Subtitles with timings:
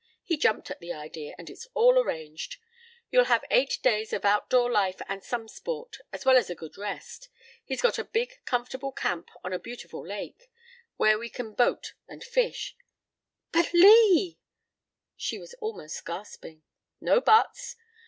[0.23, 2.57] He jumped at the idea and it's all arranged.
[3.11, 6.75] You'll have eight days of outdoor life and some sport, as well as a good
[6.75, 7.29] rest.
[7.63, 10.49] He's got a big comfortable camp on a beautiful lake,
[10.97, 12.75] where we can boat and fish"
[13.53, 14.39] "But Lee"
[15.17, 16.63] She was almost gasping.
[16.99, 17.75] "No buts.